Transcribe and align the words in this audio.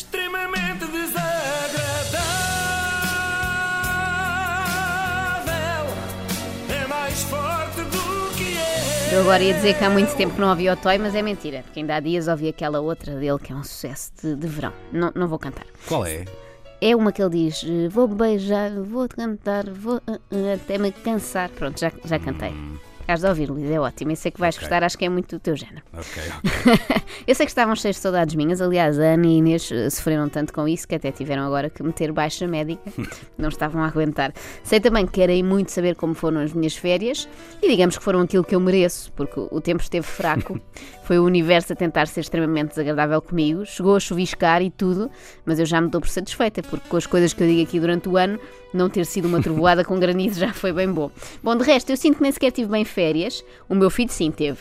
extremamente 0.00 0.86
desagradável. 0.86 1.30
É 6.68 6.86
mais 6.88 7.22
forte 7.24 7.82
do 7.82 8.34
que 8.34 8.56
é. 8.56 9.14
Eu 9.14 9.20
agora 9.20 9.42
ia 9.42 9.52
dizer 9.52 9.76
que 9.76 9.84
há 9.84 9.90
muito 9.90 10.16
tempo 10.16 10.34
que 10.34 10.40
não 10.40 10.48
ouvi 10.48 10.70
o 10.70 10.76
Toy, 10.76 10.96
mas 10.96 11.14
é 11.14 11.20
mentira, 11.20 11.62
porque 11.62 11.80
ainda 11.80 11.96
há 11.96 12.00
dias 12.00 12.28
ouvi 12.28 12.48
aquela 12.48 12.80
outra 12.80 13.14
dele 13.16 13.38
que 13.38 13.52
é 13.52 13.56
um 13.56 13.62
sucesso 13.62 14.12
de, 14.22 14.36
de 14.36 14.46
verão. 14.46 14.72
Não, 14.90 15.12
não 15.14 15.28
vou 15.28 15.38
cantar. 15.38 15.66
Qual 15.86 16.06
é? 16.06 16.24
É 16.80 16.96
uma 16.96 17.12
que 17.12 17.22
ele 17.22 17.48
diz: 17.48 17.62
eh, 17.62 17.88
Vou 17.90 18.08
beijar, 18.08 18.70
vou 18.70 19.06
cantar, 19.06 19.68
vou 19.68 20.00
ah, 20.06 20.18
ah, 20.30 20.54
até 20.54 20.78
me 20.78 20.90
cansar. 20.90 21.50
Pronto, 21.50 21.78
já, 21.78 21.92
já 22.06 22.18
cantei. 22.18 22.54
Has 23.10 23.22
de 23.22 23.26
ouvir, 23.26 23.50
Luís, 23.50 23.68
é 23.68 23.80
ótimo. 23.80 24.12
Eu 24.12 24.16
sei 24.16 24.30
que 24.30 24.38
vais 24.38 24.56
gostar, 24.56 24.84
acho 24.84 24.96
que 24.96 25.04
é 25.04 25.08
muito 25.08 25.36
do 25.36 25.40
teu 25.40 25.56
género. 25.56 25.82
Ok, 25.92 26.22
ok. 26.38 27.02
Eu 27.26 27.34
sei 27.34 27.44
que 27.44 27.50
estavam 27.50 27.74
cheios 27.74 27.96
de 27.96 28.02
saudades 28.02 28.34
minhas, 28.36 28.60
aliás, 28.60 29.00
a 29.00 29.14
Ana 29.14 29.26
e 29.26 29.30
a 29.30 29.32
Inês 29.38 29.70
eh, 29.72 29.90
sofreram 29.90 30.28
tanto 30.28 30.52
com 30.52 30.66
isso 30.68 30.86
que 30.86 30.94
até 30.94 31.10
tiveram 31.10 31.44
agora 31.44 31.68
que 31.68 31.82
meter 31.82 32.12
baixa 32.12 32.46
médica, 32.46 32.82
não 33.36 33.48
estavam 33.48 33.82
a 33.82 33.88
aguentar. 33.88 34.32
Sei 34.62 34.78
também 34.78 35.06
que 35.06 35.12
querem 35.12 35.42
muito 35.42 35.72
saber 35.72 35.96
como 35.96 36.14
foram 36.14 36.40
as 36.40 36.52
minhas 36.52 36.76
férias 36.76 37.28
e 37.60 37.68
digamos 37.68 37.98
que 37.98 38.04
foram 38.04 38.20
aquilo 38.20 38.44
que 38.44 38.54
eu 38.54 38.60
mereço, 38.60 39.12
porque 39.12 39.40
o 39.50 39.60
tempo 39.60 39.82
esteve 39.82 40.06
fraco, 40.06 40.60
foi 41.02 41.18
o 41.18 41.24
universo 41.24 41.72
a 41.72 41.76
tentar 41.76 42.06
ser 42.06 42.20
extremamente 42.20 42.68
desagradável 42.68 43.20
comigo, 43.20 43.66
chegou 43.66 43.96
a 43.96 44.00
chuviscar 44.00 44.62
e 44.62 44.70
tudo, 44.70 45.10
mas 45.44 45.58
eu 45.58 45.66
já 45.66 45.80
me 45.80 45.88
dou 45.88 46.00
por 46.00 46.08
satisfeita, 46.08 46.62
porque 46.62 46.88
com 46.88 46.96
as 46.96 47.06
coisas 47.06 47.32
que 47.32 47.42
eu 47.42 47.48
digo 47.48 47.62
aqui 47.62 47.80
durante 47.80 48.08
o 48.08 48.16
ano, 48.16 48.38
não 48.72 48.88
ter 48.88 49.04
sido 49.04 49.26
uma 49.26 49.42
trovoada 49.42 49.84
com 49.84 49.98
granizo 49.98 50.38
já 50.38 50.52
foi 50.52 50.72
bem 50.72 50.90
bom. 50.90 51.10
Bom, 51.42 51.56
de 51.56 51.64
resto, 51.64 51.90
eu 51.90 51.96
sinto 51.96 52.18
que 52.18 52.22
nem 52.22 52.30
sequer 52.32 52.52
tive 52.52 52.70
bem 52.70 52.84
férias, 52.84 52.99
o 53.68 53.74
meu 53.74 53.90
filho 53.90 54.10
sim 54.10 54.30
teve. 54.30 54.58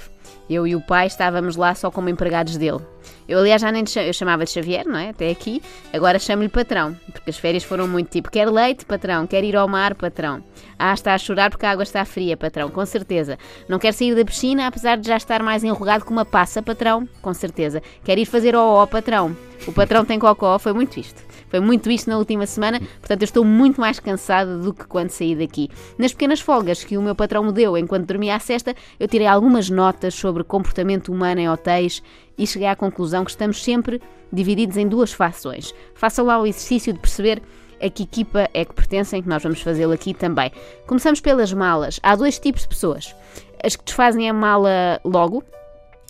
Eu 0.49 0.65
e 0.65 0.75
o 0.75 0.81
pai 0.81 1.07
estávamos 1.07 1.55
lá 1.55 1.75
só 1.75 1.91
como 1.91 2.09
empregados 2.09 2.57
dele. 2.57 2.79
Eu, 3.27 3.39
aliás, 3.39 3.61
já 3.61 3.71
nem 3.71 3.83
eu 4.07 4.13
chamava-lhe 4.13 4.49
Xavier, 4.49 4.87
não 4.87 4.97
é? 4.97 5.09
Até 5.09 5.29
aqui. 5.29 5.61
Agora 5.93 6.17
chamo-lhe 6.17 6.49
patrão, 6.49 6.97
porque 7.11 7.29
as 7.29 7.37
férias 7.37 7.63
foram 7.63 7.87
muito 7.87 8.09
tipo: 8.09 8.31
quer 8.31 8.49
leite, 8.49 8.85
patrão, 8.85 9.27
quer 9.27 9.43
ir 9.43 9.55
ao 9.55 9.67
mar, 9.67 9.93
patrão. 9.93 10.43
Ah, 10.77 10.93
está 10.93 11.13
a 11.13 11.17
chorar 11.17 11.51
porque 11.51 11.65
a 11.65 11.71
água 11.71 11.83
está 11.83 12.03
fria, 12.05 12.35
patrão, 12.35 12.69
com 12.69 12.85
certeza. 12.85 13.37
Não 13.67 13.77
quer 13.77 13.93
sair 13.93 14.15
da 14.15 14.25
piscina, 14.25 14.65
apesar 14.65 14.97
de 14.97 15.07
já 15.07 15.17
estar 15.17 15.43
mais 15.43 15.63
enrugado 15.63 16.05
que 16.05 16.11
uma 16.11 16.25
passa, 16.25 16.63
patrão, 16.63 17.07
com 17.21 17.33
certeza. 17.33 17.81
Quer 18.03 18.17
ir 18.17 18.25
fazer 18.25 18.55
ó, 18.55 18.85
patrão. 18.85 19.35
O 19.67 19.71
patrão 19.71 20.03
tem 20.03 20.17
cocó, 20.17 20.57
foi 20.57 20.73
muito 20.73 20.99
isto. 20.99 21.28
Foi 21.49 21.59
muito 21.59 21.89
isto 21.89 22.09
na 22.09 22.17
última 22.17 22.45
semana, 22.45 22.79
portanto 22.79 23.21
eu 23.21 23.25
estou 23.25 23.43
muito 23.43 23.81
mais 23.81 23.99
cansada 23.99 24.57
do 24.57 24.73
que 24.73 24.85
quando 24.85 25.09
saí 25.09 25.35
daqui. 25.35 25.69
Nas 25.97 26.11
pequenas 26.13 26.39
folgas 26.39 26.83
que 26.83 26.97
o 26.97 27.01
meu 27.01 27.15
patrão 27.15 27.43
me 27.43 27.51
deu 27.51 27.77
enquanto 27.77 28.07
dormia 28.07 28.35
à 28.35 28.39
cesta, 28.39 28.75
eu 28.99 29.07
tirei 29.07 29.27
algumas 29.27 29.69
notas 29.69 30.13
sobre 30.13 30.43
comportamento 30.43 31.11
humano 31.11 31.41
em 31.41 31.49
hotéis 31.49 32.01
e 32.37 32.47
cheguei 32.47 32.67
à 32.67 32.75
conclusão 32.75 33.25
que 33.25 33.31
estamos 33.31 33.63
sempre 33.63 34.01
divididos 34.31 34.77
em 34.77 34.87
duas 34.87 35.11
fações. 35.11 35.73
Façam 35.95 36.25
lá 36.25 36.39
o 36.39 36.45
exercício 36.45 36.93
de 36.93 36.99
perceber 36.99 37.41
a 37.81 37.89
que 37.89 38.03
equipa 38.03 38.49
é 38.53 38.65
que 38.65 38.73
pertencem, 38.73 39.21
que 39.21 39.29
nós 39.29 39.41
vamos 39.41 39.61
fazê-lo 39.61 39.93
aqui 39.93 40.13
também. 40.13 40.51
Começamos 40.85 41.19
pelas 41.19 41.51
malas. 41.53 41.99
Há 42.03 42.15
dois 42.15 42.37
tipos 42.37 42.63
de 42.63 42.67
pessoas. 42.67 43.15
As 43.63 43.75
que 43.75 43.83
desfazem 43.83 44.29
a 44.29 44.33
mala 44.33 44.99
logo, 45.03 45.43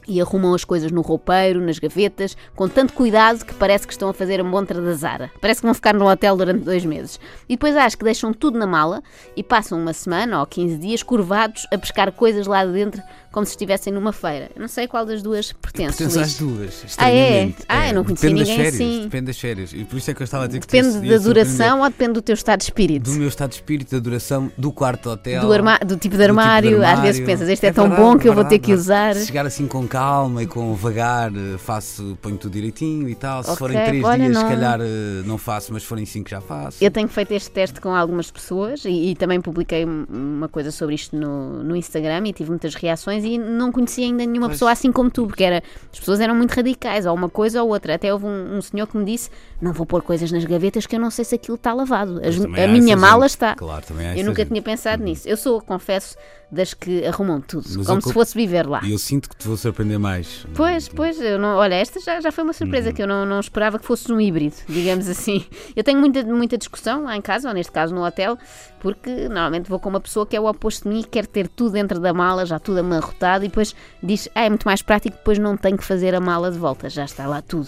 e 0.09 0.19
arrumam 0.19 0.53
as 0.53 0.65
coisas 0.65 0.91
no 0.91 1.01
roupeiro, 1.01 1.61
nas 1.61 1.77
gavetas, 1.77 2.35
com 2.55 2.67
tanto 2.67 2.93
cuidado 2.93 3.45
que 3.45 3.53
parece 3.53 3.85
que 3.85 3.93
estão 3.93 4.09
a 4.09 4.13
fazer 4.13 4.41
a 4.41 4.43
montra 4.43 4.81
da 4.81 4.93
Zara. 4.93 5.31
Parece 5.39 5.61
que 5.61 5.67
vão 5.67 5.73
ficar 5.73 5.93
no 5.93 6.09
hotel 6.09 6.35
durante 6.35 6.65
dois 6.65 6.83
meses. 6.83 7.19
E 7.47 7.53
depois 7.53 7.75
acho 7.75 7.97
que 7.97 8.03
deixam 8.03 8.33
tudo 8.33 8.57
na 8.57 8.65
mala 8.65 9.03
e 9.35 9.43
passam 9.43 9.79
uma 9.79 9.93
semana 9.93 10.39
ou 10.39 10.47
15 10.47 10.77
dias 10.77 11.03
curvados 11.03 11.67
a 11.71 11.77
pescar 11.77 12.11
coisas 12.11 12.47
lá 12.47 12.65
dentro 12.65 13.01
como 13.31 13.45
se 13.45 13.51
estivessem 13.51 13.93
numa 13.93 14.11
feira. 14.11 14.49
Eu 14.55 14.61
não 14.61 14.67
sei 14.67 14.87
qual 14.87 15.05
das 15.05 15.21
duas 15.21 15.51
pertence. 15.51 15.97
Pertence 15.97 16.19
às 16.19 16.37
duas. 16.37 16.83
Ah, 16.97 17.11
é? 17.11 17.51
Ah, 17.67 17.89
eu 17.89 17.93
não 17.95 18.03
conhecia 18.03 18.29
depende 18.29 18.39
das 18.39 18.49
ninguém 18.49 18.71
férias, 18.71 18.75
assim. 18.91 19.03
Depende 19.03 19.25
das 19.27 19.39
férias. 19.39 19.73
E 19.73 19.83
por 19.85 19.97
isso 19.97 20.11
é 20.11 20.13
que 20.13 20.21
eu 20.21 20.25
estava 20.25 20.43
a 20.45 20.47
dizer 20.47 20.59
que 20.59 20.67
Depende 20.67 20.99
te 20.99 21.05
ia 21.05 21.17
da 21.17 21.23
duração 21.23 21.81
ou 21.81 21.89
depende 21.89 22.13
do 22.13 22.21
teu 22.21 22.33
estado 22.33 22.59
de 22.59 22.63
espírito? 22.65 23.03
Do 23.11 23.17
meu 23.17 23.27
estado 23.27 23.49
de 23.49 23.55
espírito, 23.55 23.91
da 23.91 23.99
duração, 23.99 24.51
do 24.57 24.71
quarto 24.71 25.09
hotel. 25.09 25.41
Do, 25.41 25.53
arma- 25.53 25.79
do 25.85 25.95
tipo 25.97 26.17
de 26.17 26.23
armário, 26.23 26.85
às 26.85 26.99
vezes 26.99 27.25
pensas, 27.25 27.47
este 27.49 27.67
é, 27.67 27.71
tão 27.71 27.87
verdade, 27.87 28.01
bom 28.03 28.17
que 28.17 28.27
eu 28.27 28.33
vou 28.33 28.45
ter 28.45 28.59
que 28.59 28.73
usar. 28.73 29.15
Se 29.15 29.27
chegar 29.27 29.45
assim 29.45 29.67
com 29.67 29.87
calma 29.87 30.43
e 30.43 30.47
com 30.47 30.73
vagar, 30.73 31.31
eh, 31.31 31.57
faço, 31.57 32.17
ponho 32.21 32.37
tudo 32.37 32.51
direitinho 32.53 33.07
e 33.09 33.15
tal. 33.15 33.43
Se 33.43 33.49
Ok, 33.51 33.57
forem 33.59 33.83
três 33.85 34.03
olha, 34.03 34.17
dias, 34.23 34.33
não- 34.33 34.41
se 34.41 34.47
calhar 34.55 34.79
eh, 34.81 35.21
não 35.25 35.37
faço, 35.37 35.71
mas 35.73 35.83
se 35.83 35.87
forem 35.87 36.05
cinco 36.05 36.29
já 36.29 36.41
faço. 36.41 36.83
Eu 36.83 36.89
tenho 36.91 37.07
feito 37.07 37.31
este 37.33 37.51
teste 37.51 37.79
com 37.79 37.93
algumas 37.93 38.31
pessoas 38.31 38.85
e, 38.85 39.11
e 39.11 39.15
também 39.15 39.39
publiquei 39.39 39.85
um- 39.85 40.05
uma 40.09 40.47
coisa 40.49 40.71
sobre 40.71 40.95
isto 40.95 41.15
no, 41.15 41.63
no 41.63 41.75
Instagram 41.75 42.27
e 42.27 42.33
tive 42.33 42.49
muitas 42.49 42.73
reações 42.75 43.18
e 43.23 43.37
não 43.37 43.71
conhecia 43.71 44.05
ainda 44.05 44.25
nenhuma 44.25 44.47
Pois. 44.47 44.53
pessoa 44.57 44.71
assim 44.71 44.91
como 44.91 45.09
tu, 45.09 45.25
porque 45.27 45.43
era, 45.43 45.63
as 45.91 45.99
pessoas 45.99 46.19
eram 46.19 46.35
muito 46.35 46.51
radicais, 46.53 47.05
ou 47.05 47.13
uma 47.15 47.29
coisa 47.29 47.61
ou 47.63 47.69
outra. 47.69 47.95
Até 47.95 48.11
houve 48.13 48.25
um, 48.25 48.57
um 48.57 48.61
senhor 48.61 48.87
que 48.87 48.97
me 48.97 49.05
disse: 49.05 49.29
Não 49.61 49.73
vou 49.73 49.85
pôr 49.85 50.01
coisas 50.01 50.31
nas 50.31 50.43
gavetas 50.45 50.85
que 50.85 50.95
eu 50.95 50.99
não 50.99 51.09
sei 51.11 51.25
se 51.25 51.35
aquilo 51.35 51.55
está 51.55 51.73
lavado. 51.73 52.21
As- 52.23 52.39
a 52.43 52.67
minha 52.67 52.95
mala 52.97 53.23
gente. 53.27 53.35
está. 53.35 53.55
Claro, 53.55 53.83
Eu 54.15 54.25
nunca 54.25 54.41
gente. 54.43 54.49
tinha 54.49 54.61
pensado 54.61 55.03
nisso. 55.03 55.27
Eu 55.27 55.37
sou, 55.37 55.61
confesso, 55.61 56.15
das 56.51 56.73
que 56.73 57.05
arrumam 57.05 57.39
tudo, 57.39 57.63
Mas 57.77 57.85
como 57.85 57.97
eu 57.99 58.01
se 58.01 58.13
fosse 58.13 58.35
viver 58.35 58.67
lá. 58.67 58.81
E 58.83 58.91
eu 58.91 58.97
sinto 58.97 59.29
que 59.29 59.35
te 59.35 59.47
vou 59.47 59.55
surpreender 59.55 59.99
mais. 59.99 60.45
Pois, 60.55 60.87
pois, 60.89 61.19
eu 61.21 61.37
não, 61.37 61.55
olha, 61.57 61.75
esta 61.75 61.99
já, 61.99 62.19
já 62.19 62.31
foi 62.31 62.43
uma 62.43 62.49
Uhum. 62.49 62.53
surpresa 62.53 62.91
que 62.91 63.01
eu 63.03 63.07
não, 63.07 63.25
não 63.25 63.39
esperava 63.39 63.77
que 63.77 63.85
fosse 63.85 64.11
um 64.11 64.19
híbrido, 64.19 64.55
digamos 64.67 65.07
assim. 65.09 65.45
Eu 65.75 65.83
tenho 65.83 65.99
muita, 65.99 66.23
muita 66.23 66.57
discussão 66.57 67.03
lá 67.03 67.15
em 67.15 67.21
casa, 67.21 67.47
ou 67.47 67.53
neste 67.53 67.71
caso 67.71 67.93
no 67.93 68.03
hotel, 68.03 68.37
porque 68.79 69.09
normalmente 69.29 69.69
vou 69.69 69.79
com 69.79 69.89
uma 69.89 69.99
pessoa 69.99 70.25
que 70.25 70.35
é 70.35 70.39
o 70.41 70.45
oposto 70.47 70.83
de 70.83 70.89
mim 70.95 71.01
e 71.01 71.03
quer 71.03 71.27
ter 71.27 71.47
tudo 71.47 71.71
dentro 71.73 71.99
da 71.99 72.13
mala, 72.13 72.45
já 72.45 72.57
tudo 72.57 72.79
amarrotado, 72.79 73.45
e 73.45 73.47
depois 73.47 73.75
diz, 74.01 74.27
ah, 74.33 74.45
é 74.45 74.49
muito 74.49 74.63
mais 74.65 74.81
prático, 74.81 75.17
depois 75.17 75.37
não 75.37 75.55
tenho 75.55 75.77
que 75.77 75.83
fazer 75.83 76.15
a 76.15 76.19
mala 76.19 76.49
de 76.51 76.57
volta, 76.57 76.89
já 76.89 77.05
está 77.05 77.27
lá 77.27 77.41
tudo. 77.41 77.67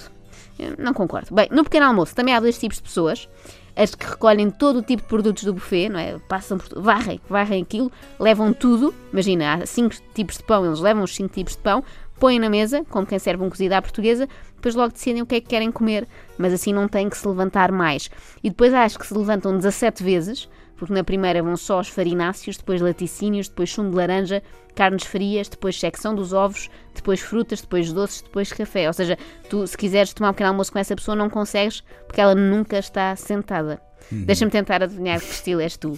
Não 0.77 0.93
concordo. 0.93 1.33
Bem, 1.33 1.47
no 1.51 1.63
pequeno 1.63 1.85
almoço 1.85 2.15
também 2.15 2.33
há 2.33 2.39
dois 2.39 2.57
tipos 2.57 2.77
de 2.77 2.83
pessoas. 2.83 3.27
As 3.75 3.95
que 3.95 4.05
recolhem 4.05 4.49
todo 4.49 4.79
o 4.79 4.81
tipo 4.81 5.01
de 5.01 5.07
produtos 5.07 5.43
do 5.43 5.53
buffet, 5.53 5.87
não 5.87 5.99
é? 5.99 6.19
Passam 6.27 6.57
por 6.57 6.81
varrem, 6.81 7.21
varrem 7.29 7.63
aquilo, 7.63 7.91
levam 8.19 8.51
tudo. 8.51 8.93
Imagina, 9.13 9.53
há 9.53 9.65
cinco 9.65 9.95
tipos 10.13 10.37
de 10.37 10.43
pão, 10.43 10.65
eles 10.65 10.79
levam 10.79 11.03
os 11.03 11.15
cinco 11.15 11.33
tipos 11.33 11.55
de 11.55 11.59
pão, 11.59 11.83
põem 12.21 12.37
na 12.37 12.51
mesa, 12.51 12.85
como 12.87 13.07
quem 13.07 13.17
serve 13.17 13.43
um 13.43 13.49
cozido 13.49 13.73
à 13.73 13.81
portuguesa, 13.81 14.29
depois 14.53 14.75
logo 14.75 14.93
decidem 14.93 15.23
o 15.23 15.25
que 15.25 15.35
é 15.35 15.41
que 15.41 15.47
querem 15.47 15.71
comer, 15.71 16.07
mas 16.37 16.53
assim 16.53 16.71
não 16.71 16.87
têm 16.87 17.09
que 17.09 17.17
se 17.17 17.27
levantar 17.27 17.71
mais. 17.71 18.11
E 18.43 18.49
depois 18.51 18.71
acho 18.75 18.99
que 18.99 19.07
se 19.07 19.13
levantam 19.15 19.57
17 19.57 20.03
vezes, 20.03 20.47
porque 20.77 20.93
na 20.93 21.03
primeira 21.03 21.41
vão 21.41 21.57
só 21.57 21.79
os 21.79 21.89
farináceos, 21.89 22.57
depois 22.57 22.79
laticínios, 22.79 23.49
depois 23.49 23.73
sumo 23.73 23.89
de 23.89 23.95
laranja, 23.95 24.43
carnes 24.75 25.03
frias, 25.03 25.49
depois 25.49 25.79
secção 25.79 26.13
dos 26.13 26.31
ovos, 26.31 26.69
depois 26.93 27.19
frutas, 27.19 27.61
depois 27.61 27.91
doces, 27.91 28.21
depois 28.21 28.53
café. 28.53 28.85
Ou 28.85 28.93
seja, 28.93 29.17
tu 29.49 29.65
se 29.65 29.75
quiseres 29.75 30.13
tomar 30.13 30.29
um 30.29 30.33
pequeno 30.33 30.51
almoço 30.51 30.71
com 30.71 30.77
essa 30.77 30.95
pessoa 30.95 31.15
não 31.15 31.27
consegues 31.27 31.81
porque 32.05 32.21
ela 32.21 32.35
nunca 32.35 32.77
está 32.77 33.15
sentada. 33.15 33.81
Deixa-me 34.11 34.51
tentar 34.51 34.83
adivinhar 34.83 35.19
que 35.19 35.31
estilo 35.31 35.61
és 35.61 35.75
tu. 35.77 35.93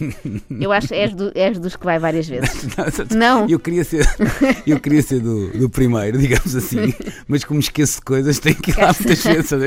Eu 0.59 0.71
acho 0.71 0.87
que 0.87 0.93
és, 0.95 1.13
do- 1.13 1.31
és 1.35 1.57
dos 1.59 1.75
que 1.75 1.85
vai 1.85 1.99
várias 1.99 2.27
vezes. 2.27 2.67
Não. 3.15 3.47
Eu 3.47 3.59
queria 3.59 3.83
ser, 3.83 4.07
eu 4.65 4.79
queria 4.79 5.01
ser 5.01 5.19
do, 5.19 5.49
do 5.57 5.69
primeiro, 5.69 6.17
digamos 6.17 6.55
assim, 6.55 6.93
mas 7.27 7.43
como 7.43 7.59
esqueço 7.59 7.95
de 7.97 8.01
coisas, 8.05 8.39
tenho 8.39 8.55
que 8.55 8.71
ir 8.71 8.77
lá 8.77 8.87
muitas 8.87 9.23
vezes. 9.23 9.51
eu, 9.51 9.61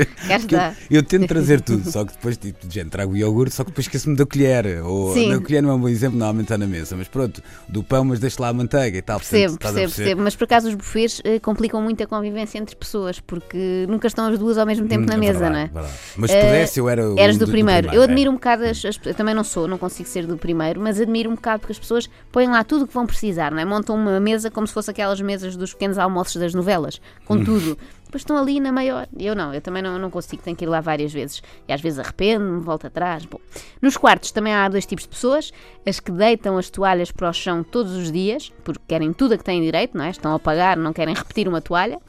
eu 0.91 1.03
tento 1.03 1.27
trazer 1.27 1.61
tudo, 1.61 1.89
só 1.89 2.03
que 2.05 2.13
depois, 2.13 2.37
tipo, 2.37 2.59
gente, 2.69 2.89
trago 2.89 3.13
o 3.13 3.17
iogurte, 3.17 3.55
só 3.55 3.63
que 3.63 3.71
depois 3.71 3.85
esqueço-me 3.85 4.15
da 4.15 4.25
colher. 4.25 4.81
Ou 4.83 5.13
Sim. 5.13 5.33
a 5.33 5.39
colher 5.41 5.61
não 5.61 5.69
é 5.71 5.73
um 5.73 5.79
bom 5.79 5.89
exemplo, 5.89 6.17
normalmente 6.17 6.45
está 6.45 6.57
na 6.57 6.67
mesa, 6.67 6.95
mas 6.95 7.07
pronto, 7.07 7.41
do 7.67 7.83
pão, 7.83 8.03
mas 8.05 8.19
deixo 8.19 8.41
lá 8.41 8.49
a 8.49 8.53
manteiga 8.53 8.97
e 8.97 9.01
tal. 9.01 9.19
portanto, 9.19 9.31
Percebo, 9.39 9.55
a 9.55 9.57
percebo, 9.57 9.93
percebo. 9.95 10.21
Mas 10.21 10.35
por 10.35 10.43
acaso 10.45 10.67
os 10.69 10.75
buffets 10.75 11.21
eh, 11.23 11.39
complicam 11.39 11.81
muito 11.81 12.01
a 12.03 12.07
convivência 12.07 12.57
entre 12.57 12.75
pessoas, 12.75 13.19
porque 13.19 13.85
nunca 13.87 14.07
estão 14.07 14.27
as 14.27 14.37
duas 14.39 14.57
ao 14.57 14.65
mesmo 14.65 14.87
tempo 14.87 15.03
Hum, 15.03 15.05
na 15.07 15.13
é 15.15 15.17
mesa, 15.17 15.39
verdade, 15.39 15.53
não 15.53 15.59
é? 15.59 15.67
verdade. 15.67 15.93
Mas 16.17 16.31
se 16.31 16.37
pudesse, 16.37 16.79
eu 16.79 16.89
era 16.89 17.09
o 17.09 17.19
Eras 17.19 17.37
do, 17.37 17.47
primeiro. 17.47 17.93
Eu 17.93 18.03
é. 18.03 18.07
Admiro 18.27 18.31
um 18.31 18.35
bocado 18.35 18.63
as, 18.65 18.83
as- 18.85 18.99
Eu 19.05 19.13
também 19.15 19.33
não 19.33 19.43
sou, 19.43 19.67
não 19.67 19.77
consigo 19.77 20.07
ser 20.09 20.25
do 20.25 20.37
primeiro, 20.37 20.79
mas 20.81 20.99
admiro 20.99 21.29
um 21.29 21.35
bocado 21.35 21.59
porque 21.61 21.73
as 21.73 21.79
pessoas 21.79 22.09
põem 22.31 22.47
lá 22.49 22.63
tudo 22.63 22.83
o 22.85 22.87
que 22.87 22.93
vão 22.93 23.05
precisar, 23.05 23.51
não 23.51 23.59
é? 23.59 23.65
Montam 23.65 23.95
uma 23.95 24.19
mesa 24.19 24.51
como 24.51 24.67
se 24.67 24.73
fosse 24.73 24.91
aquelas 24.91 25.19
mesas 25.21 25.55
dos 25.55 25.73
pequenos 25.73 25.97
almoços 25.97 26.35
das 26.35 26.53
novelas, 26.53 27.01
com 27.25 27.35
Hum. 27.35 27.43
tudo. 27.43 27.77
Depois 28.07 28.21
estão 28.21 28.37
ali 28.37 28.61
na 28.61 28.71
maior. 28.71 29.05
Eu 29.19 29.35
não, 29.35 29.53
eu 29.53 29.59
também 29.59 29.83
não, 29.83 29.99
não 29.99 30.09
consigo, 30.09 30.41
tenho 30.41 30.55
que 30.55 30.63
ir 30.63 30.67
lá 30.67 30.79
várias 30.79 31.11
vezes. 31.11 31.43
E 31.67 31.73
às 31.73 31.81
vezes 31.81 31.99
arrependo-me, 31.99 32.61
volto 32.61 32.87
atrás. 32.87 33.25
Bom, 33.25 33.37
nos 33.81 33.97
quartos 33.97 34.31
também 34.31 34.53
há 34.53 34.69
dois 34.69 34.85
tipos 34.85 35.03
de 35.03 35.09
pessoas: 35.09 35.51
as 35.85 35.99
que 35.99 36.09
deitam 36.09 36.57
as 36.57 36.69
toalhas 36.69 37.11
para 37.11 37.29
o 37.29 37.33
chão 37.33 37.63
todos 37.63 37.91
os 37.91 38.09
dias, 38.09 38.51
porque 38.63 38.81
querem 38.87 39.11
tudo 39.11 39.33
a 39.33 39.37
que 39.37 39.43
têm 39.43 39.61
direito, 39.61 39.97
não 39.97 40.05
é? 40.05 40.09
Estão 40.09 40.33
a 40.33 40.39
pagar, 40.39 40.77
não 40.77 40.93
querem 40.93 41.13
repetir 41.13 41.49
uma 41.49 41.61
toalha. 41.61 41.99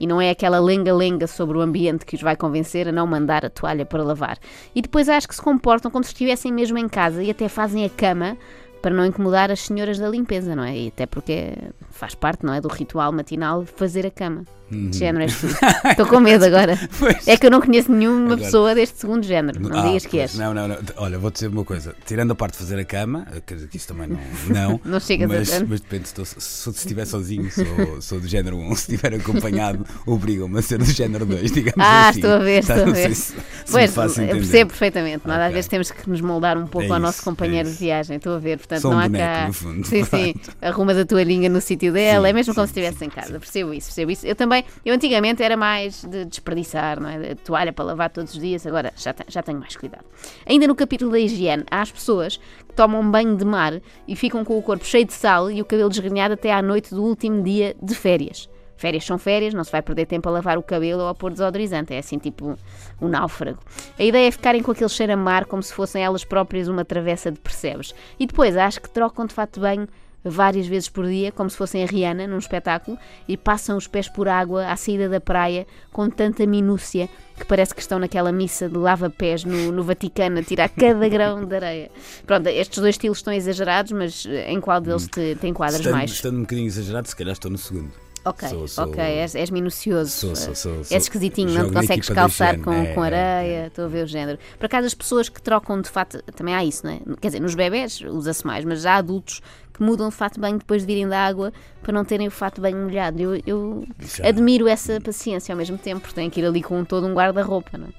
E 0.00 0.08
não 0.08 0.20
é 0.20 0.30
aquela 0.30 0.58
lenga-lenga 0.58 1.28
sobre 1.28 1.56
o 1.56 1.60
ambiente 1.60 2.04
que 2.04 2.16
os 2.16 2.22
vai 2.22 2.34
convencer 2.34 2.88
a 2.88 2.92
não 2.92 3.06
mandar 3.06 3.44
a 3.44 3.50
toalha 3.50 3.86
para 3.86 4.02
lavar. 4.02 4.38
E 4.74 4.82
depois 4.82 5.08
há 5.08 5.16
as 5.16 5.24
que 5.24 5.36
se 5.36 5.42
comportam 5.42 5.88
como 5.88 6.02
se 6.02 6.10
estivessem 6.10 6.52
mesmo 6.52 6.76
em 6.78 6.88
casa 6.88 7.22
e 7.22 7.30
até 7.30 7.48
fazem 7.48 7.84
a 7.84 7.90
cama 7.90 8.36
para 8.84 8.94
não 8.94 9.06
incomodar 9.06 9.50
as 9.50 9.60
senhoras 9.60 9.98
da 9.98 10.06
limpeza, 10.10 10.54
não 10.54 10.62
é? 10.62 10.76
E 10.76 10.88
até 10.88 11.06
porque 11.06 11.54
faz 11.94 12.14
parte, 12.14 12.44
não 12.44 12.52
é? 12.54 12.60
Do 12.60 12.68
ritual 12.68 13.12
matinal 13.12 13.64
fazer 13.64 14.06
a 14.06 14.10
cama. 14.10 14.44
De 14.70 14.96
género 14.96 15.24
és 15.24 15.36
tu. 15.40 15.46
Estou 15.88 16.06
com 16.06 16.18
medo 16.18 16.44
agora. 16.44 16.72
Uhum. 16.72 16.88
Pois. 16.98 17.28
É 17.28 17.36
que 17.36 17.46
eu 17.46 17.50
não 17.50 17.60
conheço 17.60 17.92
nenhuma 17.92 18.24
Agora- 18.32 18.40
pessoa 18.40 18.74
deste 18.74 18.98
segundo 18.98 19.22
género. 19.24 19.60
Não 19.60 19.78
Ah, 19.78 19.86
digas 19.86 20.06
que 20.06 20.18
és. 20.18 20.34
Não, 20.34 20.52
não, 20.54 20.66
não. 20.66 20.76
Olha, 20.96 21.18
vou 21.18 21.30
dizer 21.30 21.48
uma 21.48 21.64
coisa. 21.64 21.94
Tirando 22.04 22.32
a 22.32 22.34
parte 22.34 22.54
de 22.54 22.58
fazer 22.60 22.78
a 22.80 22.84
cama, 22.84 23.26
quer 23.46 23.54
dizer 23.54 23.68
que 23.68 23.76
isso 23.76 23.86
também 23.86 24.08
não. 24.08 24.18
Não, 24.48 24.80
Não 24.84 24.98
chegas 24.98 25.30
a 25.30 25.34
mas, 25.34 25.50
tanto. 25.50 25.66
mas 25.68 25.80
depende, 25.80 26.08
se, 26.08 26.12
estou- 26.12 26.24
se, 26.24 26.40
se 26.40 26.70
estiver 26.70 27.04
sozinho, 27.06 27.48
sou, 27.52 28.00
sou 28.02 28.20
do 28.20 28.26
género 28.26 28.56
1. 28.56 28.74
Se 28.74 28.92
estiver 28.92 29.14
acompanhado, 29.14 29.84
obrigam-me 30.06 30.58
a 30.58 30.62
ser 30.62 30.78
do 30.78 30.86
género 30.86 31.26
2, 31.26 31.52
digamos 31.52 31.78
Ah, 31.78 32.08
assim. 32.08 32.18
estou 32.20 32.32
a 32.32 32.38
ver, 32.38 32.64
Tá, 32.64 32.76
estou 32.76 32.90
a 32.90 32.94
ver. 32.96 33.14
se- 33.14 33.22
se 33.32 33.34
Pois, 33.70 33.94
faço 33.94 34.20
eu 34.20 34.24
entender. 34.24 34.40
percebo 34.40 34.70
perfeitamente. 34.70 35.28
Nós 35.28 35.38
às 35.38 35.52
vezes 35.52 35.68
temos 35.68 35.90
que 35.90 36.08
nos 36.10 36.20
moldar 36.22 36.56
um 36.58 36.66
pouco 36.66 36.88
É 36.88 36.90
ao 36.90 36.98
nosso 36.98 37.18
isso, 37.18 37.24
companheiro 37.24 37.68
é 37.68 37.70
de 37.70 37.76
isso. 37.76 37.84
viagem. 37.84 38.16
Estou 38.16 38.34
a 38.34 38.38
ver, 38.38 38.56
portanto, 38.58 38.80
Sou 38.80 38.90
um 38.90 38.94
não 38.94 39.00
há 39.00 39.08
boneco, 39.08 39.24
cá. 39.24 39.46
no 39.46 39.52
fundo. 39.52 39.86
Sim, 39.86 40.04
sim. 40.04 40.34
Arrumas 40.60 40.96
a 40.96 41.04
toalhinha 41.04 41.48
no 41.50 41.60
sítio 41.60 41.83
dela, 41.92 42.26
Sim, 42.26 42.30
é 42.30 42.32
mesmo 42.32 42.54
como 42.54 42.66
sim, 42.66 42.72
se 42.72 42.80
estivesse 42.80 43.04
em 43.04 43.10
casa. 43.10 43.38
Percebo 43.38 43.72
isso, 43.72 43.88
percebo 43.88 44.10
isso. 44.10 44.26
Eu 44.26 44.34
também, 44.34 44.64
eu 44.84 44.94
antigamente 44.94 45.42
era 45.42 45.56
mais 45.56 46.04
de 46.04 46.24
desperdiçar, 46.24 47.00
não 47.00 47.08
é? 47.08 47.34
De 47.34 47.34
toalha 47.36 47.72
para 47.72 47.84
lavar 47.84 48.10
todos 48.10 48.34
os 48.34 48.40
dias, 48.40 48.66
agora 48.66 48.92
já, 48.96 49.14
já 49.28 49.42
tenho 49.42 49.58
mais 49.58 49.76
cuidado. 49.76 50.04
Ainda 50.46 50.66
no 50.66 50.74
capítulo 50.74 51.10
da 51.10 51.18
higiene, 51.18 51.64
há 51.70 51.82
as 51.82 51.90
pessoas 51.90 52.36
que 52.36 52.74
tomam 52.74 53.08
banho 53.10 53.36
de 53.36 53.44
mar 53.44 53.80
e 54.06 54.16
ficam 54.16 54.44
com 54.44 54.58
o 54.58 54.62
corpo 54.62 54.84
cheio 54.84 55.04
de 55.04 55.12
sal 55.12 55.50
e 55.50 55.60
o 55.60 55.64
cabelo 55.64 55.88
desgrenhado 55.88 56.34
até 56.34 56.52
à 56.52 56.60
noite 56.60 56.94
do 56.94 57.02
último 57.02 57.42
dia 57.42 57.74
de 57.82 57.94
férias. 57.94 58.48
Férias 58.76 59.04
são 59.04 59.18
férias, 59.18 59.54
não 59.54 59.64
se 59.64 59.70
vai 59.70 59.80
perder 59.80 60.06
tempo 60.06 60.28
a 60.28 60.32
lavar 60.32 60.58
o 60.58 60.62
cabelo 60.62 61.02
ou 61.02 61.08
a 61.08 61.14
pôr 61.14 61.30
desodorizante. 61.30 61.94
É 61.94 61.98
assim, 61.98 62.18
tipo 62.18 62.58
um 63.00 63.08
náufrago. 63.08 63.58
A 63.98 64.02
ideia 64.02 64.28
é 64.28 64.30
ficarem 64.30 64.62
com 64.62 64.72
aquele 64.72 64.90
cheiro 64.90 65.12
a 65.12 65.16
mar 65.16 65.46
como 65.46 65.62
se 65.62 65.72
fossem 65.72 66.02
elas 66.02 66.24
próprias 66.24 66.68
uma 66.68 66.84
travessa 66.84 67.30
de 67.30 67.38
percebes. 67.38 67.94
E 68.18 68.26
depois 68.26 68.56
acho 68.56 68.80
que 68.80 68.90
trocam 68.90 69.26
de 69.26 69.32
fato 69.32 69.54
de 69.54 69.60
banho 69.60 69.88
várias 70.24 70.66
vezes 70.66 70.88
por 70.88 71.06
dia, 71.06 71.30
como 71.30 71.50
se 71.50 71.56
fossem 71.56 71.82
a 71.82 71.86
Rihanna 71.86 72.26
num 72.26 72.38
espetáculo, 72.38 72.98
e 73.28 73.36
passam 73.36 73.76
os 73.76 73.86
pés 73.86 74.08
por 74.08 74.28
água 74.28 74.66
à 74.66 74.76
saída 74.76 75.08
da 75.08 75.20
praia 75.20 75.66
com 75.92 76.08
tanta 76.08 76.46
minúcia 76.46 77.08
que 77.36 77.44
parece 77.44 77.74
que 77.74 77.80
estão 77.80 77.98
naquela 77.98 78.32
missa 78.32 78.68
de 78.68 78.78
lava-pés 78.78 79.44
no, 79.44 79.72
no 79.72 79.82
Vaticano 79.82 80.38
a 80.38 80.42
tirar 80.42 80.68
cada 80.74 81.08
grão 81.08 81.44
de 81.44 81.54
areia. 81.54 81.90
Pronto, 82.26 82.46
estes 82.46 82.78
dois 82.78 82.94
estilos 82.94 83.18
estão 83.18 83.32
exagerados, 83.32 83.92
mas 83.92 84.24
eh, 84.26 84.50
em 84.52 84.60
qual 84.60 84.80
deles 84.80 85.08
te, 85.08 85.34
te 85.36 85.46
enquadras 85.46 85.80
Estando, 85.80 85.94
mais? 85.94 86.10
estando 86.10 86.38
um 86.38 86.42
bocadinho 86.42 86.66
exagerado, 86.66 87.08
se 87.08 87.16
calhar 87.16 87.32
estou 87.32 87.50
no 87.50 87.58
segundo. 87.58 88.03
Ok, 88.24 88.48
Sou- 88.48 88.66
sou- 88.68 88.84
ok, 88.86 89.02
és, 89.02 89.34
és 89.34 89.50
minucioso. 89.50 90.10
Sou, 90.10 90.54
sou, 90.54 90.74
És 90.90 90.90
esquisitinho, 91.04 91.50
não 91.52 91.66
te 91.68 91.74
consegues 91.74 92.08
calçar 92.08 92.58
com, 92.58 92.72
É, 92.72 92.86
com 92.94 93.04
é, 93.04 93.06
areia, 93.06 93.66
estou 93.66 93.84
a 93.84 93.88
ver 93.88 94.04
o 94.04 94.06
género. 94.06 94.38
Por 94.58 94.64
acaso, 94.66 94.86
as 94.86 94.94
pessoas 94.94 95.28
que 95.28 95.42
trocam 95.42 95.80
de 95.80 95.90
fato, 95.90 96.22
também 96.34 96.54
há 96.54 96.64
isso, 96.64 96.86
não 96.86 96.92
é? 96.94 97.00
Quer 97.20 97.28
dizer, 97.28 97.40
nos 97.40 97.54
bebés 97.54 98.00
usa-se 98.00 98.46
mais, 98.46 98.64
mas 98.64 98.80
já 98.82 98.94
há 98.94 98.96
adultos 98.96 99.42
que 99.74 99.82
mudam 99.82 100.08
de 100.08 100.14
fato 100.14 100.34
de 100.34 100.40
banho 100.40 100.56
depois 100.56 100.82
de 100.82 100.86
virem 100.86 101.08
da 101.08 101.18
água 101.18 101.52
para 101.82 101.92
não 101.92 102.04
terem 102.04 102.28
o 102.28 102.30
fato 102.30 102.54
de 102.56 102.60
banho 102.62 102.78
molhado. 102.78 103.20
Eu, 103.20 103.42
eu 103.44 103.84
Já. 103.98 104.28
admiro 104.28 104.68
essa 104.68 105.00
paciência 105.00 105.52
ao 105.52 105.56
mesmo 105.58 105.76
tempo, 105.76 106.00
porque 106.00 106.14
têm 106.14 106.30
que 106.30 106.40
ir 106.40 106.46
ali 106.46 106.62
com 106.62 106.82
todo 106.84 107.06
um 107.06 107.12
guarda-roupa, 107.12 107.76
não 107.76 107.88
é? 107.88 107.90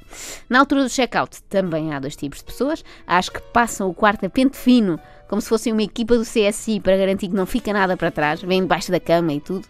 Na 0.50 0.60
altura 0.60 0.83
do 0.86 0.89
check-out, 0.89 1.44
também 1.50 1.94
há 1.94 2.00
dois 2.00 2.16
tipos 2.16 2.39
de 2.39 2.45
pessoas. 2.45 2.83
Há 3.06 3.18
as 3.18 3.28
que 3.30 3.42
passam 3.51 3.89
o 3.89 3.94
quarto 3.94 4.25
a 4.25 4.30
pente 4.30 4.56
fino, 4.57 4.98
como 5.28 5.42
se 5.42 5.50
fossem 5.50 5.74
uma 5.74 5.83
equipa 5.83 6.16
do 6.18 6.24
CSI 6.24 6.80
para 6.80 6.95
garantir 6.95 7.28
que 7.28 7.36
não 7.36 7.45
fica 7.45 7.74
nada 7.74 7.98
para 7.98 8.10
trás, 8.10 8.42
vêm 8.42 8.62
debaixo 8.62 8.89
da 8.89 9.00
cama 9.00 9.33
e 9.33 9.42
tudo 9.42 9.68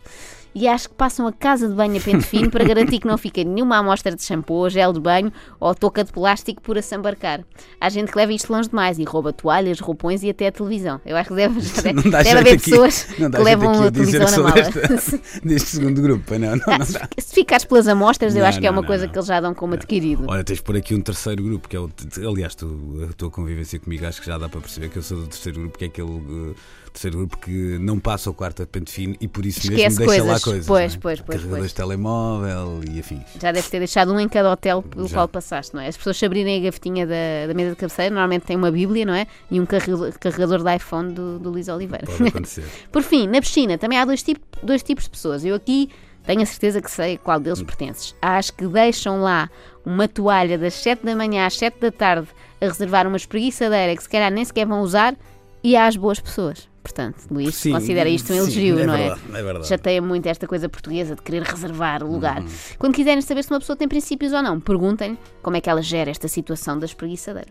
e 0.55 0.67
acho 0.67 0.87
que 0.89 0.95
passam 0.95 1.27
a 1.27 1.33
casa 1.33 1.67
de 1.67 1.75
banho 1.75 1.97
a 1.97 1.99
pente 2.01 2.23
fino 2.25 2.49
para 2.49 2.63
garantir 2.63 2.99
que 2.99 3.07
não 3.07 3.17
fica 3.17 3.43
nenhuma 3.43 3.77
amostra 3.77 4.15
de 4.15 4.23
shampoo, 4.23 4.69
gel 4.69 4.93
de 4.93 4.99
banho 5.01 5.31
ou 5.59 5.75
touca 5.75 6.03
de 6.03 6.11
plástico 6.13 6.61
por 6.61 6.77
assambarcar. 6.77 7.43
Há 7.79 7.89
gente 7.89 8.11
que 8.11 8.17
leva 8.17 8.31
isto 8.31 8.51
longe 8.51 8.69
demais 8.69 8.97
e 8.97 9.03
rouba 9.03 9.33
toalhas, 9.33 9.79
roupões 9.81 10.23
e 10.23 10.29
até 10.29 10.47
a 10.47 10.51
televisão. 10.51 11.01
Eu 11.05 11.17
acho 11.17 11.29
que 11.29 11.35
deve, 11.35 11.59
deve, 11.83 12.09
deve 12.09 12.29
haver 12.29 12.53
aqui- 12.53 12.69
pessoas 12.71 13.03
que 13.03 13.23
levam 13.43 13.83
a 13.83 13.91
televisão 13.91 14.31
na 14.31 14.49
mala. 14.49 14.61
deste, 14.71 15.21
deste 15.43 15.67
segundo 15.69 16.01
grupo, 16.01 16.33
não, 16.39 16.51
não, 16.51 16.55
não 16.55 16.77
dá. 16.77 16.85
Se- 16.85 16.99
Se 17.19 17.33
ficares 17.35 17.65
pelas 17.65 17.87
amostras, 17.87 18.35
eu 18.35 18.45
acho 18.45 18.59
que 18.61 18.65
é 18.67 18.71
uma 18.71 18.83
coisa 18.83 19.07
que 19.07 19.17
eles 19.17 19.27
já 19.27 19.41
dão 19.41 19.53
como 19.53 19.73
adquirido. 19.73 20.23
Olha, 20.27 20.43
tens 20.43 20.61
por 20.61 20.77
aqui 20.77 20.95
um 20.95 21.01
terceiro 21.01 21.43
grupo, 21.43 21.67
que 21.67 21.75
é 21.75 21.79
o. 21.79 21.89
Aliás, 22.31 22.55
tu, 22.55 23.07
a 23.09 23.13
tua 23.13 23.29
convivência 23.29 23.77
comigo 23.79 24.05
acho 24.05 24.21
que 24.21 24.27
já 24.27 24.37
dá 24.37 24.47
para 24.47 24.61
perceber 24.61 24.89
que 24.89 24.97
eu 24.97 25.03
sou 25.03 25.17
do 25.19 25.27
terceiro 25.27 25.59
grupo, 25.59 25.77
que 25.77 25.83
é 25.83 25.87
aquele 25.87 26.07
uh, 26.09 26.55
terceiro 26.93 27.17
grupo 27.17 27.37
que 27.37 27.77
não 27.79 27.99
passa 27.99 28.29
o 28.29 28.33
quarto 28.33 28.63
a 28.63 28.65
pente 28.65 28.91
fino 28.91 29.15
e 29.19 29.27
por 29.27 29.45
isso 29.45 29.59
Esquece 29.59 29.75
mesmo 29.83 29.97
deixa 30.05 30.23
lá 30.23 30.39
coisas. 30.45 30.65
Pois, 30.65 30.93
é? 30.93 30.97
pois, 30.97 31.21
pois, 31.21 31.39
Carregadores 31.39 31.71
de 31.71 31.75
telemóvel 31.75 32.81
e 32.89 32.99
afins. 32.99 33.23
Já 33.41 33.51
deve 33.51 33.69
ter 33.69 33.79
deixado 33.79 34.13
um 34.13 34.19
em 34.19 34.29
cada 34.29 34.51
hotel 34.51 34.81
pelo 34.81 35.07
Já. 35.07 35.17
qual 35.17 35.27
passaste, 35.27 35.73
não 35.73 35.81
é? 35.81 35.87
As 35.87 35.97
pessoas 35.97 36.17
se 36.17 36.25
abrirem 36.25 36.57
a 36.59 36.63
gavetinha 36.63 37.05
da, 37.05 37.47
da 37.47 37.53
mesa 37.53 37.71
de 37.71 37.75
cabeceira, 37.75 38.09
normalmente 38.09 38.43
tem 38.43 38.55
uma 38.55 38.71
Bíblia, 38.71 39.05
não 39.05 39.13
é? 39.13 39.27
E 39.51 39.59
um 39.59 39.65
carregador, 39.65 40.13
carregador 40.19 40.63
de 40.63 40.75
iPhone 40.75 41.13
do, 41.13 41.39
do 41.39 41.49
Luís 41.49 41.67
Oliveira. 41.67 42.05
Pode 42.05 42.23
acontecer. 42.29 42.65
Por 42.91 43.03
fim, 43.03 43.27
na 43.27 43.41
piscina 43.41 43.77
também 43.77 43.97
há 43.97 44.05
dois, 44.05 44.23
tipo, 44.23 44.41
dois 44.63 44.81
tipos 44.81 45.03
de 45.03 45.09
pessoas. 45.09 45.43
Eu 45.43 45.55
aqui 45.55 45.89
tenho 46.25 46.41
a 46.41 46.45
certeza 46.45 46.81
que 46.81 46.89
sei 46.89 47.17
qual 47.17 47.39
deles 47.39 47.61
pertences. 47.61 48.15
Há 48.21 48.37
as 48.37 48.49
que 48.49 48.67
deixam 48.67 49.21
lá 49.21 49.49
uma 49.85 50.07
toalha 50.07 50.57
das 50.57 50.73
7 50.73 51.05
da 51.05 51.15
manhã 51.15 51.45
às 51.45 51.57
7 51.57 51.79
da 51.79 51.91
tarde 51.91 52.27
a 52.59 52.65
reservar 52.65 53.05
uma 53.07 53.17
espreguiçadeira 53.17 53.95
que 53.95 54.01
se 54.01 54.09
calhar 54.09 54.31
nem 54.31 54.43
sequer 54.43 54.65
vão 54.65 54.81
usar 54.81 55.15
e 55.63 55.75
há 55.75 55.85
as 55.85 55.95
boas 55.95 56.19
pessoas. 56.19 56.67
Portanto, 56.85 57.25
Luís 57.31 57.55
Sim, 57.55 57.71
considera 57.71 58.07
isto 58.07 58.31
um 58.31 58.35
sim, 58.35 58.41
elogio, 58.41 58.79
é 58.79 58.85
não 58.85 58.95
verdade, 58.95 59.21
é 59.33 59.43
verdade. 59.43 59.67
Chateia 59.67 60.01
muito 60.03 60.27
esta 60.27 60.45
coisa 60.45 60.69
portuguesa 60.69 61.15
de 61.15 61.21
querer 61.23 61.41
reservar 61.41 62.03
o 62.03 62.11
lugar. 62.11 62.43
Uhum. 62.43 62.47
Quando 62.77 62.93
quiserem 62.93 63.23
saber 63.23 63.43
se 63.43 63.49
uma 63.49 63.59
pessoa 63.59 63.75
tem 63.75 63.87
princípios 63.87 64.31
ou 64.33 64.43
não, 64.43 64.59
perguntem 64.59 65.17
como 65.41 65.57
é 65.57 65.61
que 65.61 65.67
ela 65.67 65.81
gera 65.81 66.11
esta 66.11 66.27
situação 66.27 66.77
da 66.77 66.85
espreguiçadeira. 66.85 67.49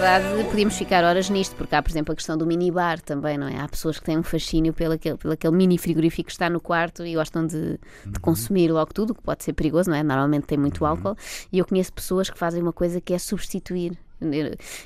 Verdade, 0.00 0.44
podíamos 0.48 0.78
ficar 0.78 1.04
horas 1.04 1.28
nisto, 1.28 1.54
porque 1.56 1.74
há, 1.74 1.82
por 1.82 1.90
exemplo, 1.90 2.12
a 2.12 2.16
questão 2.16 2.36
do 2.36 2.46
minibar 2.46 2.98
também, 3.00 3.36
não 3.36 3.46
é? 3.46 3.60
Há 3.60 3.68
pessoas 3.68 3.98
que 3.98 4.04
têm 4.06 4.16
um 4.16 4.22
fascínio 4.22 4.72
pelo 4.72 4.94
aquele, 4.94 5.18
pelo 5.18 5.34
aquele 5.34 5.54
mini 5.54 5.76
frigorífico 5.76 6.28
que 6.28 6.32
está 6.32 6.48
no 6.48 6.58
quarto 6.58 7.04
e 7.04 7.14
gostam 7.14 7.46
de, 7.46 7.78
de 8.06 8.18
consumir 8.18 8.72
logo 8.72 8.94
tudo, 8.94 9.14
que 9.14 9.22
pode 9.22 9.44
ser 9.44 9.52
perigoso, 9.52 9.90
não 9.90 9.96
é? 9.96 10.02
Normalmente 10.02 10.46
tem 10.46 10.56
muito 10.56 10.86
álcool. 10.86 11.14
E 11.52 11.58
eu 11.58 11.66
conheço 11.66 11.92
pessoas 11.92 12.30
que 12.30 12.38
fazem 12.38 12.62
uma 12.62 12.72
coisa 12.72 12.98
que 12.98 13.12
é 13.12 13.18
substituir. 13.18 13.98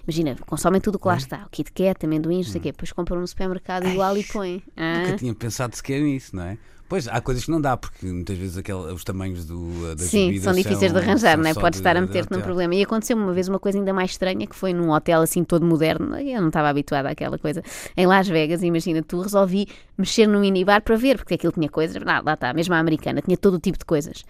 Imagina, 0.02 0.36
consomem 0.46 0.80
tudo 0.80 0.96
o 0.96 0.98
que 0.98 1.06
lá 1.06 1.16
está, 1.16 1.44
o 1.46 1.50
Kit 1.50 1.70
Kat, 1.70 2.04
amendoins, 2.04 2.46
não 2.46 2.52
sei 2.52 2.60
o 2.60 2.62
quê, 2.62 2.72
depois 2.72 2.90
compram 2.90 3.20
no 3.20 3.26
supermercado 3.26 3.86
igual 3.86 4.16
e 4.16 4.24
põem. 4.24 4.64
Ah. 4.76 4.98
Nunca 4.98 5.16
tinha 5.16 5.34
pensado 5.34 5.76
sequer 5.76 6.00
nisso, 6.00 6.34
não 6.34 6.42
é? 6.42 6.58
Pois, 6.88 7.08
há 7.08 7.20
coisas 7.20 7.44
que 7.46 7.50
não 7.50 7.60
dá, 7.60 7.76
porque 7.76 8.04
muitas 8.06 8.36
vezes 8.36 8.58
aquela, 8.58 8.92
os 8.92 9.02
tamanhos 9.02 9.46
do, 9.46 9.94
das 9.96 10.06
Sim, 10.08 10.38
são 10.38 10.52
difíceis 10.52 10.92
de 10.92 10.98
são- 10.98 11.08
arranjar, 11.08 11.32
são 11.36 11.42
não 11.42 11.50
é? 11.50 11.54
Podes 11.54 11.78
de- 11.78 11.80
estar 11.80 11.96
a 11.96 12.00
de 12.00 12.06
meter-te 12.06 12.30
num 12.30 12.40
problema. 12.42 12.74
E 12.74 12.82
aconteceu 12.82 13.16
uma 13.16 13.32
vez 13.32 13.48
uma 13.48 13.58
coisa 13.58 13.78
ainda 13.78 13.92
mais 13.92 14.10
estranha, 14.10 14.46
que 14.46 14.54
foi 14.54 14.72
num 14.74 14.90
hotel 14.90 15.22
assim 15.22 15.42
todo 15.44 15.64
moderno, 15.64 16.14
eu 16.18 16.40
não 16.40 16.48
estava 16.48 16.68
habituada 16.68 17.08
àquela 17.08 17.38
coisa, 17.38 17.62
em 17.96 18.06
Las 18.06 18.28
Vegas, 18.28 18.62
imagina, 18.62 19.02
tu 19.02 19.20
resolvi 19.22 19.66
mexer 19.96 20.26
no 20.26 20.40
minibar 20.40 20.82
para 20.82 20.96
ver, 20.96 21.16
porque 21.16 21.34
aquilo 21.34 21.52
tinha 21.52 21.68
coisas, 21.70 22.02
não, 22.02 22.22
lá 22.22 22.34
está, 22.34 22.52
mesmo 22.52 22.74
a 22.74 22.78
americana, 22.78 23.22
tinha 23.22 23.36
todo 23.36 23.54
o 23.54 23.58
tipo 23.60 23.78
de 23.78 23.84
coisas, 23.86 24.22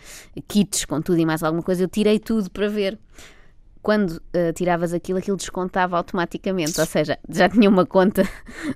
kits 0.47 0.85
com 0.85 1.03
tudo 1.03 1.19
e 1.19 1.27
mais 1.27 1.43
alguma 1.43 1.63
coisa, 1.63 1.83
eu 1.83 1.89
tirei 1.89 2.19
tudo 2.21 2.51
para 2.51 2.69
ver. 2.69 2.99
Quando 3.85 4.19
eh, 4.33 4.51
tiravas 4.55 4.95
aquilo, 4.95 5.19
aquilo 5.19 5.37
descontava 5.37 5.95
automaticamente, 5.99 6.81
ou 6.81 6.87
seja, 6.87 7.19
já 7.29 7.51
tinha 7.51 7.69
uma 7.69 7.85
conta 7.85 8.27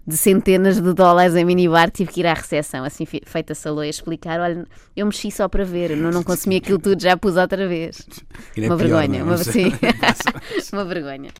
de 0.06 0.14
centenas 0.18 0.78
de 0.82 0.92
dólares 0.92 1.34
em 1.34 1.46
minibar, 1.46 1.90
tive 1.90 2.12
que 2.12 2.20
ir 2.20 2.26
à 2.26 2.34
recepção, 2.34 2.84
assim 2.84 3.06
fe- 3.06 3.22
feita 3.24 3.54
saloia, 3.54 3.88
explicar, 3.88 4.38
olha, 4.38 4.66
eu 4.94 5.06
mexi 5.06 5.30
só 5.30 5.48
para 5.48 5.64
ver, 5.64 5.96
não, 5.96 6.10
não 6.10 6.22
consumi 6.22 6.56
aquilo 6.56 6.78
tudo, 6.78 7.00
já 7.02 7.16
pus 7.16 7.36
outra 7.36 7.66
vez. 7.66 8.06
É 8.54 8.60
Uma 8.66 8.76
pior, 8.76 8.76
vergonha, 8.76 9.20
é? 9.20 9.22
uma, 9.22 9.38
sim. 9.42 9.72
uma 10.74 10.84
vergonha. 10.84 11.30